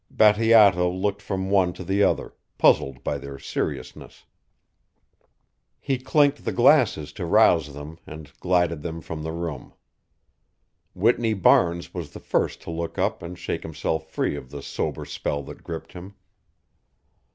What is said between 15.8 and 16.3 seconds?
him.